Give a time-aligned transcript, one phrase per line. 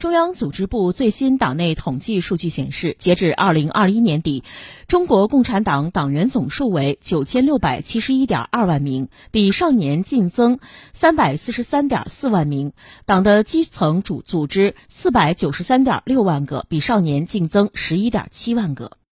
[0.00, 4.44] 中央组织部最新党内统计数据显示，截至二零二一年底，
[4.88, 10.58] 中国共产党党员总数为九千六百七十一点二万名，比上年净增
[10.94, 12.70] 三百四十三点四万名；
[13.04, 18.92] 党的基层组组织四百九十三点六万个，比上年净增十一点七万个。